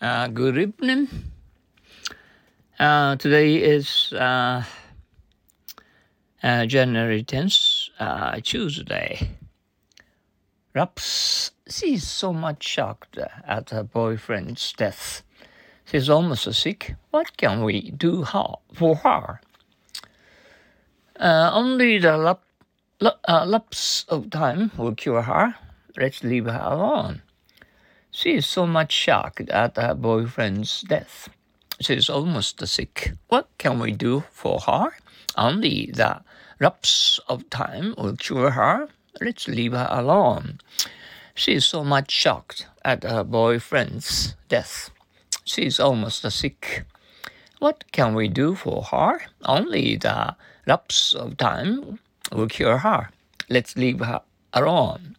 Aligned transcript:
Uh, 0.00 0.28
good 0.28 0.56
evening. 0.56 1.08
Uh, 2.78 3.16
today 3.16 3.56
is 3.56 4.14
uh, 4.14 4.64
uh, 6.42 6.64
January 6.64 7.22
10th, 7.22 7.90
uh, 7.98 8.40
Tuesday. 8.42 9.28
Raps, 10.74 11.50
she's 11.68 12.06
so 12.06 12.32
much 12.32 12.66
shocked 12.66 13.18
at 13.46 13.68
her 13.68 13.82
boyfriend's 13.82 14.72
death. 14.72 15.22
She's 15.84 16.08
almost 16.08 16.50
sick. 16.54 16.94
What 17.10 17.36
can 17.36 17.62
we 17.62 17.90
do 17.90 18.24
for 18.72 18.96
her? 18.96 19.42
Uh, 21.16 21.50
only 21.52 21.98
the 21.98 22.16
lap, 22.16 22.40
uh, 23.02 23.44
lapse 23.44 24.06
of 24.08 24.30
time 24.30 24.70
will 24.78 24.94
cure 24.94 25.20
her. 25.20 25.56
Let's 25.98 26.24
leave 26.24 26.46
her 26.46 26.62
alone. 26.62 27.20
She 28.12 28.34
is 28.34 28.46
so 28.46 28.66
much 28.66 28.92
shocked 28.92 29.48
at 29.50 29.76
her 29.76 29.94
boyfriend's 29.94 30.82
death. 30.82 31.28
She 31.80 31.94
is 31.94 32.10
almost 32.10 32.66
sick. 32.66 33.12
What 33.28 33.48
can 33.58 33.78
we 33.78 33.92
do 33.92 34.24
for 34.32 34.58
her? 34.60 34.90
Only 35.36 35.90
the 35.94 36.22
lapse 36.58 37.20
of 37.28 37.48
time 37.50 37.94
will 37.96 38.16
cure 38.16 38.50
her. 38.50 38.88
Let's 39.20 39.46
leave 39.46 39.72
her 39.72 39.86
alone. 39.90 40.60
She 41.34 41.54
is 41.54 41.66
so 41.66 41.84
much 41.84 42.10
shocked 42.10 42.66
at 42.84 43.04
her 43.04 43.22
boyfriend's 43.22 44.34
death. 44.48 44.90
She 45.44 45.62
is 45.62 45.78
almost 45.78 46.30
sick. 46.32 46.84
What 47.60 47.84
can 47.92 48.14
we 48.14 48.28
do 48.28 48.56
for 48.56 48.82
her? 48.90 49.20
Only 49.44 49.96
the 49.96 50.34
lapse 50.66 51.14
of 51.14 51.36
time 51.36 52.00
will 52.32 52.48
cure 52.48 52.78
her. 52.78 53.10
Let's 53.48 53.76
leave 53.76 54.00
her 54.00 54.22
alone. 54.52 55.16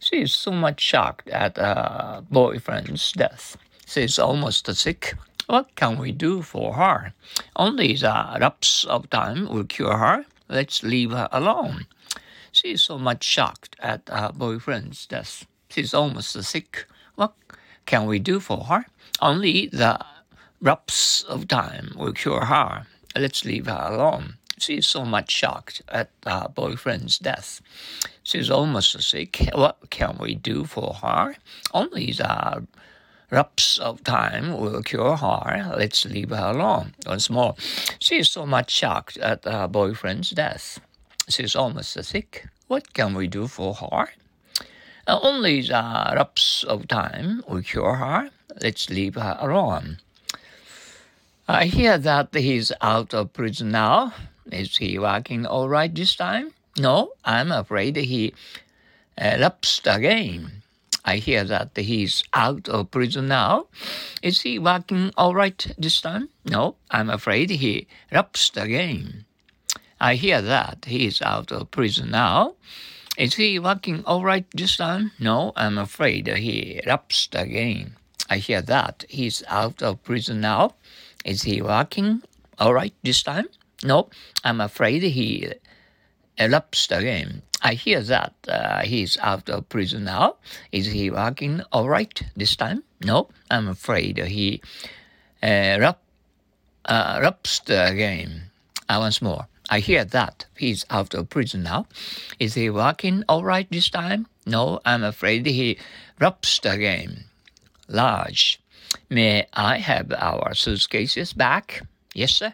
She 0.00 0.22
is 0.22 0.32
so 0.32 0.52
much 0.52 0.80
shocked 0.80 1.28
at 1.28 1.56
her 1.56 2.24
boyfriend's 2.30 3.12
death. 3.12 3.56
She 3.86 4.02
is 4.02 4.18
almost 4.18 4.72
sick. 4.74 5.14
What 5.46 5.74
can 5.74 5.98
we 5.98 6.12
do 6.12 6.42
for 6.42 6.74
her? 6.74 7.14
Only 7.56 7.94
the 7.94 8.36
lapse 8.38 8.84
of 8.84 9.10
time 9.10 9.48
will 9.48 9.64
cure 9.64 9.96
her. 9.96 10.24
Let's 10.48 10.82
leave 10.82 11.10
her 11.10 11.28
alone. 11.32 11.86
She 12.52 12.72
is 12.72 12.82
so 12.82 12.98
much 12.98 13.24
shocked 13.24 13.76
at 13.80 14.08
her 14.08 14.30
boyfriend's 14.32 15.04
death. 15.06 15.46
She 15.68 15.80
is 15.80 15.94
almost 15.94 16.42
sick. 16.44 16.86
What 17.16 17.34
can 17.86 18.06
we 18.06 18.18
do 18.18 18.40
for 18.40 18.64
her? 18.64 18.86
Only 19.20 19.66
the 19.66 19.98
lapse 20.60 21.22
of 21.22 21.48
time 21.48 21.92
will 21.96 22.12
cure 22.12 22.44
her. 22.44 22.86
Let's 23.16 23.44
leave 23.44 23.66
her 23.66 23.88
alone. 23.90 24.34
She 24.58 24.78
is 24.78 24.86
so 24.86 25.04
much 25.04 25.30
shocked 25.30 25.82
at 25.88 26.10
her 26.24 26.48
boyfriend's 26.54 27.18
death. 27.18 27.60
She's 28.22 28.50
almost 28.50 29.00
sick. 29.02 29.48
What 29.54 29.90
can 29.90 30.18
we 30.18 30.34
do 30.34 30.64
for 30.64 30.94
her? 30.94 31.36
Only 31.72 32.14
uh, 32.20 32.60
the 33.30 33.36
lapse 33.36 33.78
of 33.78 34.02
time 34.04 34.58
will 34.58 34.82
cure 34.82 35.16
her. 35.16 35.74
Let's 35.76 36.04
leave 36.04 36.30
her 36.30 36.50
alone. 36.50 36.94
Once 37.06 37.30
more, 37.30 37.54
she 38.00 38.18
is 38.18 38.30
so 38.30 38.46
much 38.46 38.70
shocked 38.70 39.16
at 39.18 39.44
her 39.44 39.68
boyfriend's 39.68 40.30
death. 40.30 40.80
She's 41.28 41.54
almost 41.54 41.92
sick. 42.04 42.46
What 42.66 42.94
can 42.94 43.14
we 43.14 43.28
do 43.28 43.46
for 43.46 43.74
her? 43.74 44.08
Uh, 45.06 45.18
only 45.22 45.62
the 45.62 45.72
lapse 45.72 46.64
of 46.64 46.88
time 46.88 47.42
will 47.48 47.62
cure 47.62 47.94
her. 47.94 48.30
Let's 48.60 48.90
leave 48.90 49.14
her 49.14 49.38
alone. 49.40 49.98
I 51.50 51.64
hear 51.64 51.96
that 51.96 52.34
he's 52.34 52.72
out 52.82 53.14
of 53.14 53.32
prison 53.32 53.70
now. 53.70 54.12
Is 54.52 54.76
he 54.76 54.98
working 54.98 55.46
all 55.46 55.68
right 55.68 55.94
this 55.94 56.16
time? 56.16 56.52
No, 56.78 57.12
I'm 57.24 57.52
afraid 57.52 57.96
he 57.96 58.34
uh, 59.20 59.36
lapsed 59.38 59.86
again. 59.86 60.62
I 61.04 61.16
hear 61.16 61.44
that 61.44 61.76
he's 61.76 62.22
out 62.34 62.68
of 62.68 62.90
prison 62.90 63.28
now. 63.28 63.66
Is 64.22 64.42
he 64.42 64.58
working 64.58 65.12
all 65.16 65.34
right 65.34 65.74
this 65.78 66.00
time? 66.00 66.28
No, 66.44 66.76
I'm 66.90 67.10
afraid 67.10 67.50
he 67.50 67.86
lapsed 68.12 68.56
again. 68.56 69.24
I 70.00 70.14
hear 70.14 70.40
that 70.42 70.84
he's 70.86 71.20
out 71.22 71.50
of 71.50 71.70
prison 71.70 72.10
now. 72.10 72.54
Is 73.16 73.34
he 73.34 73.58
working 73.58 74.04
all 74.04 74.22
right 74.22 74.46
this 74.54 74.76
time? 74.76 75.10
No, 75.18 75.52
I'm 75.56 75.78
afraid 75.78 76.28
he 76.28 76.80
lapsed 76.86 77.34
again. 77.34 77.96
I 78.30 78.38
hear 78.38 78.62
that 78.62 79.04
he's 79.08 79.42
out 79.48 79.82
of 79.82 80.04
prison 80.04 80.40
now. 80.40 80.74
Is 81.24 81.42
he 81.42 81.60
working 81.60 82.22
all 82.58 82.74
right 82.74 82.94
this 83.02 83.22
time? 83.22 83.46
No, 83.82 84.08
I'm 84.44 84.60
afraid 84.60 85.02
he 85.02 85.52
lapsed 86.38 86.92
again. 86.92 87.42
I 87.62 87.74
hear 87.74 88.00
that 88.02 88.34
uh, 88.46 88.82
he's 88.82 89.18
out 89.18 89.48
of 89.48 89.68
prison 89.68 90.04
now. 90.04 90.36
Is 90.70 90.86
he 90.86 91.10
working 91.10 91.62
all 91.72 91.88
right 91.88 92.22
this 92.36 92.54
time? 92.56 92.84
No, 93.00 93.28
I'm 93.50 93.68
afraid 93.68 94.18
he 94.18 94.62
uh, 95.42 95.94
again. 97.68 98.42
Uh, 98.88 98.96
once 99.00 99.20
more. 99.20 99.46
I 99.70 99.80
hear 99.80 100.04
that 100.04 100.46
he's 100.56 100.86
out 100.88 101.14
of 101.14 101.28
prison 101.28 101.62
now. 101.64 101.86
Is 102.38 102.54
he 102.54 102.70
working 102.70 103.22
all 103.28 103.44
right 103.44 103.68
this 103.70 103.90
time? 103.90 104.26
No, 104.46 104.80
I'm 104.84 105.04
afraid 105.04 105.44
he 105.44 105.78
lapsed 106.18 106.64
again. 106.64 107.24
Large. 107.86 108.60
May 109.10 109.46
I 109.52 109.78
have 109.78 110.12
our 110.16 110.54
suitcases 110.54 111.34
back? 111.34 111.82
Yes, 112.14 112.32
sir. 112.32 112.52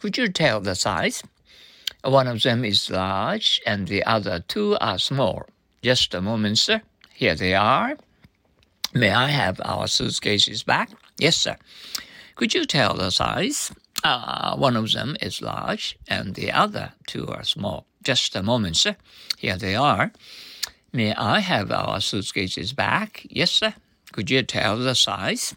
Could 0.00 0.16
you 0.16 0.28
tell 0.28 0.60
the 0.60 0.74
size? 0.74 1.22
One 2.02 2.26
of 2.26 2.42
them 2.42 2.64
is 2.64 2.90
large 2.90 3.60
and 3.66 3.88
the 3.88 4.04
other 4.04 4.40
two 4.40 4.76
are 4.80 4.98
small. 4.98 5.46
Just 5.82 6.14
a 6.14 6.20
moment, 6.20 6.58
sir. 6.58 6.82
Here 7.14 7.34
they 7.34 7.54
are. 7.54 7.96
May 8.92 9.10
I 9.10 9.28
have 9.28 9.60
our 9.64 9.86
suitcases 9.86 10.62
back? 10.62 10.90
Yes, 11.18 11.36
sir. 11.36 11.56
Could 12.36 12.54
you 12.54 12.64
tell 12.64 12.94
the 12.94 13.10
size? 13.10 13.72
Uh, 14.02 14.56
one 14.56 14.76
of 14.76 14.92
them 14.92 15.16
is 15.20 15.40
large 15.40 15.98
and 16.08 16.34
the 16.34 16.52
other 16.52 16.92
two 17.06 17.26
are 17.28 17.44
small. 17.44 17.86
Just 18.02 18.36
a 18.36 18.42
moment, 18.42 18.76
sir. 18.76 18.96
Here 19.38 19.56
they 19.56 19.74
are. 19.74 20.12
May 20.92 21.14
I 21.14 21.40
have 21.40 21.72
our 21.72 22.00
suitcases 22.00 22.72
back? 22.72 23.26
Yes, 23.30 23.50
sir. 23.50 23.74
Could 24.14 24.30
you 24.30 24.44
tell 24.44 24.78
the 24.78 24.94
size? 24.94 25.56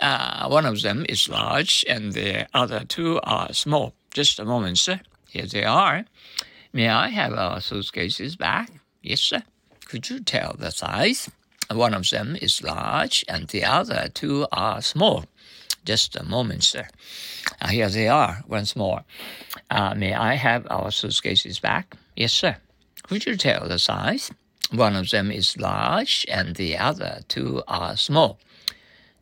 Uh, 0.00 0.46
one 0.46 0.66
of 0.66 0.82
them 0.82 1.04
is 1.08 1.28
large 1.28 1.84
and 1.88 2.12
the 2.12 2.46
other 2.54 2.84
two 2.84 3.18
are 3.24 3.52
small. 3.52 3.92
Just 4.14 4.38
a 4.38 4.44
moment, 4.44 4.78
sir. 4.78 5.00
Here 5.28 5.46
they 5.46 5.64
are. 5.64 6.04
May 6.72 6.88
I 6.88 7.08
have 7.08 7.32
our 7.32 7.60
suitcases 7.60 8.36
back? 8.36 8.70
Yes, 9.02 9.20
sir. 9.20 9.42
Could 9.86 10.08
you 10.10 10.20
tell 10.20 10.54
the 10.56 10.70
size? 10.70 11.28
One 11.72 11.92
of 11.92 12.08
them 12.08 12.36
is 12.40 12.62
large 12.62 13.24
and 13.28 13.48
the 13.48 13.64
other 13.64 14.08
two 14.14 14.46
are 14.52 14.80
small. 14.80 15.24
Just 15.84 16.14
a 16.14 16.22
moment, 16.22 16.62
sir. 16.62 16.86
Uh, 17.60 17.66
here 17.66 17.88
they 17.88 18.06
are 18.06 18.44
once 18.46 18.76
more. 18.76 19.02
Uh, 19.72 19.96
may 19.96 20.14
I 20.14 20.34
have 20.34 20.68
our 20.70 20.92
suitcases 20.92 21.58
back? 21.58 21.96
Yes, 22.14 22.32
sir. 22.32 22.58
Could 23.02 23.26
you 23.26 23.36
tell 23.36 23.66
the 23.66 23.80
size? 23.80 24.30
One 24.70 24.96
of 24.96 25.10
them 25.10 25.30
is 25.30 25.56
large 25.56 26.26
and 26.28 26.56
the 26.56 26.76
other 26.76 27.22
two 27.28 27.62
are 27.66 27.96
small. 27.96 28.38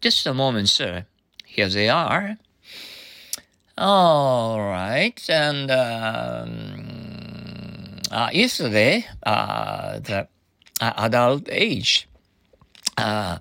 Just 0.00 0.26
a 0.26 0.34
moment, 0.34 0.68
sir. 0.68 1.06
Here 1.44 1.68
they 1.68 1.88
are. 1.88 2.36
All 3.78 4.60
right. 4.60 5.20
And 5.28 5.70
um, 5.70 7.06
uh, 8.10 8.30
yesterday, 8.32 9.06
uh, 9.22 9.98
the 10.00 10.28
uh, 10.80 10.92
adult 10.96 11.48
age, 11.50 12.08
uh, 12.96 13.38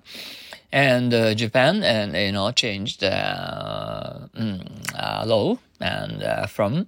and 0.72 1.14
uh, 1.14 1.34
Japan, 1.34 1.82
and 1.82 2.14
you 2.14 2.32
know, 2.32 2.50
changed 2.52 3.02
uh, 3.02 4.28
mm, 4.36 5.26
law 5.26 5.58
and 5.80 6.50
from 6.50 6.86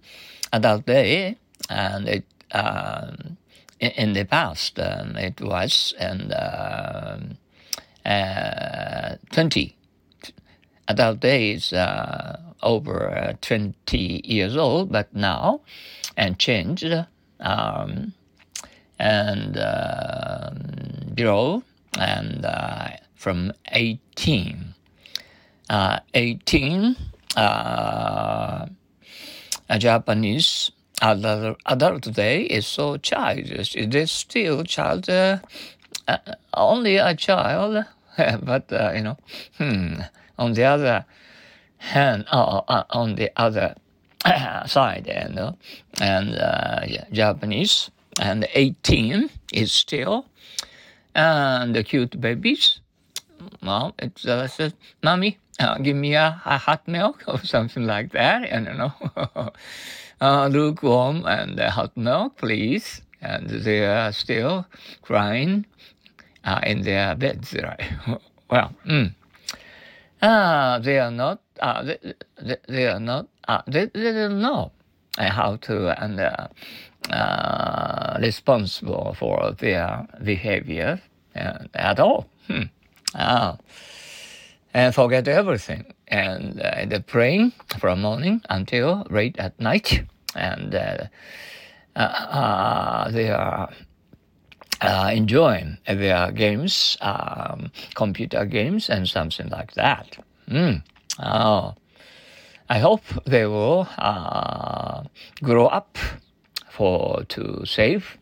adult 0.53 0.87
day, 0.87 1.37
and 1.71 2.09
it. 2.09 2.25
Um, 2.53 3.37
in, 3.81 4.12
the 4.12 4.25
past, 4.25 4.78
um, 4.78 5.16
it 5.16 5.41
was 5.41 5.94
and 5.99 6.33
um, 6.33 7.39
uh, 8.05 9.16
20 9.33 9.77
adult 10.88 11.20
days 11.20 11.73
uh, 11.73 12.41
over 12.62 13.11
uh, 13.11 13.32
20 13.41 14.23
years 14.25 14.56
old, 14.56 14.91
but 14.91 15.14
now 15.14 15.61
and 16.17 16.38
changed 16.38 16.93
um, 17.41 18.12
and 18.99 19.56
um, 19.58 21.14
below 21.14 21.62
and 21.99 22.44
uh, 22.44 22.88
from 23.14 23.52
18. 23.73 24.75
Uh, 25.70 26.00
18 26.14 26.97
uh, 27.37 28.67
Japanese 29.76 30.70
adult, 31.03 31.59
adult 31.67 32.03
today 32.03 32.43
is 32.43 32.67
so 32.67 32.97
childish. 32.97 33.75
It 33.77 33.95
is 33.95 34.11
still 34.11 34.65
child, 34.65 35.09
uh, 35.09 35.39
uh, 36.06 36.19
only 36.55 36.97
a 36.97 37.15
child, 37.15 37.85
but 38.43 38.73
uh, 38.73 38.93
you 38.95 39.03
know, 39.03 39.17
hmm. 39.59 40.00
On 40.39 40.53
the 40.53 40.65
other 40.65 41.05
hand, 41.79 42.25
uh, 42.31 42.85
on 42.91 43.17
the 43.17 43.33
other 43.37 43.75
side, 44.67 45.06
you 45.09 45.35
know, 45.35 45.56
and 46.00 46.31
yeah, 46.89 47.05
Japanese, 47.11 47.91
and 48.21 48.47
18 48.55 49.31
is 49.53 49.73
still, 49.73 50.27
and 51.15 51.75
the 51.75 51.83
cute 51.83 52.21
babies. 52.21 52.81
well, 53.62 53.95
it's 53.99 54.27
uh, 54.27 54.47
says, 54.47 54.75
"Mommy, 55.03 55.39
give 55.83 55.97
me 55.97 56.15
a, 56.15 56.41
a, 56.45 56.59
hot 56.59 56.87
milk 56.87 57.25
or 57.29 57.39
something 57.45 57.85
like 57.85 58.12
that," 58.12 58.45
and 58.45 58.67
you 58.67 58.75
know, 58.75 58.93
uh, 60.20 60.49
lukewarm 60.49 61.25
and 61.26 61.59
uh, 61.61 61.70
hot 61.70 61.97
milk, 61.97 62.37
please. 62.37 63.03
And 63.20 63.49
they 63.49 63.85
are 63.85 64.12
still 64.12 64.67
crying 65.03 65.67
uh, 66.44 66.61
in 66.62 66.82
their 66.82 67.15
beds, 67.17 67.55
right? 67.55 67.82
well, 68.50 68.73
mm. 68.87 69.12
uh, 70.23 70.79
they 70.79 70.99
are 70.99 71.11
not. 71.11 71.41
Uh, 71.61 71.82
they, 71.82 72.56
they, 72.69 72.87
are 72.87 73.00
not. 73.00 73.26
Uh, 73.49 73.62
they, 73.67 73.87
they 73.87 74.12
don't 74.12 74.41
know 74.41 74.70
how 75.19 75.56
to 75.56 76.00
and 76.03 76.21
uh, 76.21 76.47
uh, 77.11 78.19
responsible 78.21 79.14
for 79.19 79.53
their 79.59 80.06
behavior 80.23 81.00
uh, 81.35 81.59
at 81.75 81.99
all. 81.99 82.26
Hmm. 82.47 82.64
Ah. 83.14 83.56
And 84.78 84.94
forget 84.94 85.26
everything. 85.26 85.92
And 86.06 86.60
uh, 86.60 86.84
the 86.86 87.00
praying 87.00 87.52
from 87.80 88.00
morning 88.00 88.42
until 88.48 89.04
late 89.10 89.36
at 89.36 89.58
night. 89.58 90.04
And 90.36 90.72
uh, 90.72 91.08
uh, 91.96 93.10
they 93.10 93.28
are 93.28 93.70
uh, 94.80 95.10
enjoying 95.12 95.78
their 95.84 96.30
games, 96.30 96.96
um, 97.00 97.72
computer 97.96 98.44
games, 98.44 98.88
and 98.88 99.08
something 99.08 99.48
like 99.48 99.72
that. 99.72 100.16
Mm. 100.48 100.84
Oh. 101.19 101.75
I 102.70 102.78
hope 102.78 103.02
they 103.26 103.46
will 103.46 103.88
uh, 103.98 105.02
grow 105.42 105.66
up 105.66 105.98
for 106.70 107.25
to 107.30 107.62
save 107.64 108.16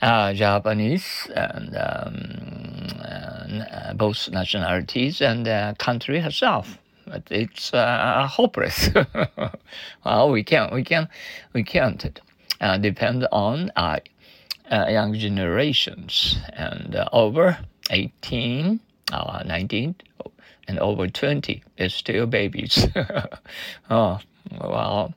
uh, 0.00 0.32
Japanese 0.32 1.30
and 1.36 1.76
um, 1.76 1.76
uh, 1.76 2.71
both 3.94 4.28
nationalities 4.30 5.20
and 5.20 5.46
the 5.46 5.74
country 5.78 6.20
herself. 6.20 6.78
But 7.06 7.24
it's 7.30 7.74
uh, 7.74 8.26
hopeless. 8.30 8.90
well, 10.04 10.30
we 10.30 10.44
can't, 10.44 10.72
we 10.72 10.84
can, 10.84 11.08
we 11.52 11.64
can't 11.64 12.20
uh, 12.60 12.78
depend 12.78 13.26
on 13.32 13.72
uh, 13.76 13.98
young 14.70 15.14
generations 15.14 16.38
and 16.54 16.96
over 17.12 17.58
18, 17.90 18.80
19, 19.44 19.94
and 20.68 20.78
over 20.78 21.08
20 21.08 21.62
is 21.76 21.92
still 21.92 22.26
babies. 22.26 22.86
oh, 23.90 24.20
well, 24.60 25.14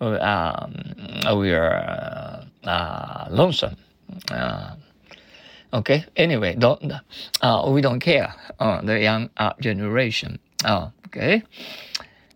um, 0.00 0.74
we 1.36 1.52
are 1.52 2.44
uh, 2.64 3.26
lonesome. 3.30 3.76
Uh, 4.30 4.74
okay, 5.72 6.04
anyway, 6.16 6.54
don't, 6.54 6.92
uh, 7.40 7.70
we 7.70 7.80
don't 7.80 8.00
care, 8.00 8.34
uh, 8.58 8.80
the 8.82 9.00
young 9.00 9.30
uh, 9.36 9.52
generation. 9.60 10.38
Oh, 10.64 10.92
okay. 11.06 11.42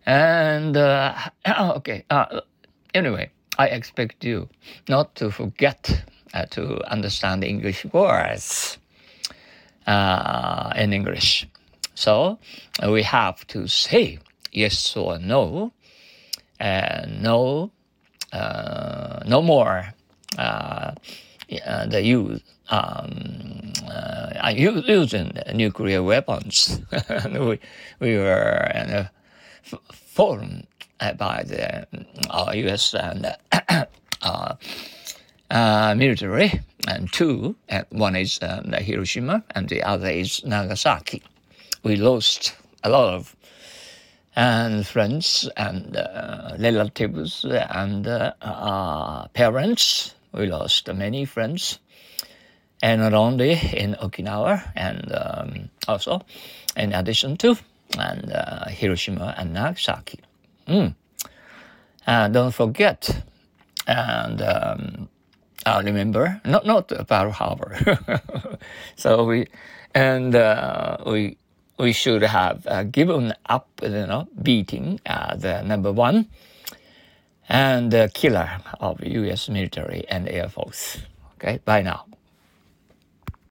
And, 0.06 0.76
uh, 0.76 1.14
okay, 1.58 2.04
anyway, 2.94 3.30
I 3.58 3.66
expect 3.68 4.24
you 4.24 4.48
not 4.88 5.14
to 5.16 5.30
forget 5.30 6.04
to 6.50 6.82
understand 6.90 7.44
English 7.44 7.84
words 7.86 8.78
in 9.86 10.92
English. 10.92 11.46
So 11.94 12.38
we 12.88 13.02
have 13.02 13.46
to 13.48 13.68
say 13.68 14.18
yes 14.50 14.96
or 14.96 15.18
no, 15.18 15.72
and 16.58 17.22
no, 17.22 17.70
uh, 18.32 19.20
no 19.26 19.42
more 19.42 19.92
uh, 21.60 21.86
the 21.86 22.02
use 22.02 22.40
um, 22.70 23.72
uh, 23.88 24.52
using 24.54 25.32
nuclear 25.54 26.02
weapons. 26.02 26.80
we, 27.32 27.58
we 28.00 28.16
were 28.16 28.70
uh, 28.74 29.04
formed 29.92 30.66
by 31.18 31.42
the 31.44 31.86
uh, 32.30 32.52
U.S. 32.54 32.94
and 32.94 33.34
uh, 34.22 34.54
uh, 35.50 35.94
military, 35.96 36.60
and 36.88 37.12
two, 37.12 37.56
and 37.68 37.84
one 37.90 38.16
is 38.16 38.38
Hiroshima, 38.78 39.42
and 39.54 39.68
the 39.68 39.82
other 39.82 40.08
is 40.08 40.44
Nagasaki 40.44 41.22
we 41.82 41.96
lost 41.96 42.54
a 42.84 42.90
lot 42.90 43.12
of 43.12 43.36
and 44.34 44.86
friends 44.86 45.48
and 45.58 45.96
uh, 45.96 46.56
relatives 46.58 47.44
and 47.44 48.06
uh, 48.06 48.32
uh, 48.40 49.26
parents. 49.28 50.14
We 50.32 50.46
lost 50.46 50.92
many 50.92 51.24
friends, 51.24 51.78
and 52.82 53.00
not 53.00 53.14
only 53.14 53.52
in 53.52 53.94
Okinawa 53.94 54.72
and 54.74 55.12
um, 55.12 55.70
also 55.86 56.22
in 56.76 56.92
addition 56.92 57.36
to 57.38 57.56
and 57.98 58.32
uh, 58.32 58.68
Hiroshima 58.68 59.34
and 59.36 59.52
Nagasaki. 59.52 60.20
Mm. 60.66 60.94
don't 62.32 62.52
forget, 62.52 63.22
and 63.86 64.40
um, 64.42 65.08
I 65.66 65.80
remember 65.80 66.40
not 66.44 66.66
not 66.66 66.88
Pearl 67.06 67.30
Harbor. 67.30 67.76
so 68.96 69.24
we 69.24 69.46
and 69.94 70.34
uh, 70.34 70.96
we 71.06 71.36
we 71.78 71.92
should 71.92 72.22
have 72.22 72.66
uh, 72.66 72.84
given 72.84 73.34
up, 73.46 73.68
you 73.82 73.88
know, 74.06 74.28
beating 74.40 75.00
uh, 75.06 75.36
the 75.36 75.62
number 75.62 75.92
one 75.92 76.28
and 77.52 77.92
the 77.92 78.10
killer 78.14 78.50
of 78.80 79.04
U.S. 79.04 79.48
military 79.50 80.04
and 80.08 80.28
Air 80.28 80.48
Force. 80.48 80.98
Okay, 81.36 81.60
bye 81.64 81.82
now. 81.82 82.06